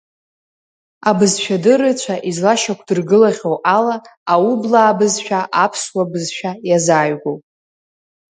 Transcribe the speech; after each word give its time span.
Абызшәадырыҩцәа 1.09 2.15
излашьақәдыргылахьоу 2.29 3.57
ала, 3.77 3.95
аублаа 4.33 4.97
бызшәа 4.97 5.39
аԥсуа 5.63 6.03
бызшәа 6.11 6.51
иазааигәоуп. 6.67 7.41